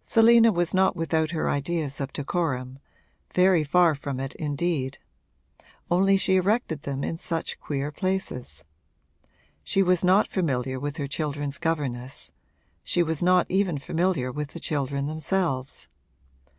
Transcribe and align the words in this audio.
Selina 0.00 0.50
was 0.50 0.72
not 0.72 0.96
without 0.96 1.32
her 1.32 1.50
ideas 1.50 2.00
of 2.00 2.10
decorum 2.10 2.78
very 3.34 3.62
far 3.62 3.94
from 3.94 4.18
it 4.18 4.34
indeed; 4.36 4.96
only 5.90 6.16
she 6.16 6.36
erected 6.36 6.84
them 6.84 7.04
in 7.04 7.18
such 7.18 7.60
queer 7.60 7.92
places. 7.92 8.64
She 9.62 9.82
was 9.82 10.02
not 10.02 10.26
familiar 10.26 10.80
with 10.80 10.96
her 10.96 11.06
children's 11.06 11.58
governess; 11.58 12.32
she 12.82 13.02
was 13.02 13.22
not 13.22 13.44
even 13.50 13.76
familiar 13.76 14.32
with 14.32 14.54
the 14.54 14.58
children 14.58 15.04
themselves. 15.04 15.86